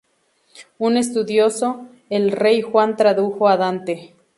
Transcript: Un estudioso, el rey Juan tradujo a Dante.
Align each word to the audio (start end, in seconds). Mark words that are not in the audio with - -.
Un 0.79 0.97
estudioso, 0.97 1.85
el 2.09 2.31
rey 2.31 2.63
Juan 2.63 2.97
tradujo 2.97 3.47
a 3.47 3.57
Dante. 3.57 4.15